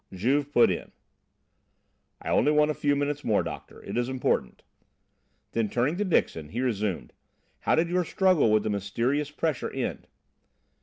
Juve 0.11 0.51
put 0.51 0.71
in: 0.71 0.91
"I 2.23 2.29
only 2.29 2.51
want 2.51 2.71
a 2.71 2.73
few 2.73 2.95
moments 2.95 3.23
more, 3.23 3.43
doctor. 3.43 3.83
It 3.83 3.99
is 3.99 4.09
important." 4.09 4.63
Then, 5.51 5.69
turning 5.69 5.95
to 5.97 6.03
Dixon, 6.03 6.49
he 6.49 6.61
resumed: 6.61 7.13
"How 7.59 7.75
did 7.75 7.87
your 7.87 8.03
struggle 8.03 8.51
with 8.51 8.63
the 8.63 8.71
mysterious 8.71 9.29
pressure 9.29 9.69
end?" 9.69 10.07